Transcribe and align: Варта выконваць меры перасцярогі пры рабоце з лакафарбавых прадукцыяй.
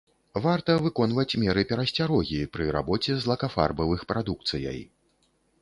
Варта 0.45 0.77
выконваць 0.85 1.37
меры 1.43 1.65
перасцярогі 1.73 2.39
пры 2.57 2.65
рабоце 2.79 3.11
з 3.21 3.33
лакафарбавых 3.33 4.01
прадукцыяй. 4.15 4.85